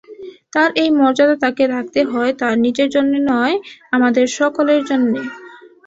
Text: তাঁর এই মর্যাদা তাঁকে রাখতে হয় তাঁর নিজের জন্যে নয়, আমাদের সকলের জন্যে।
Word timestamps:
তাঁর 0.53 0.69
এই 0.75 0.89
মর্যাদা 0.99 1.35
তাঁকে 1.43 1.63
রাখতে 1.67 1.99
হয় 2.11 2.31
তাঁর 2.41 2.55
নিজের 2.65 2.89
জন্যে 2.95 3.19
নয়, 3.31 3.55
আমাদের 3.91 4.25
সকলের 4.39 4.81
জন্যে। 4.89 5.21